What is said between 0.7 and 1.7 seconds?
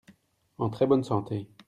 très bonne santé.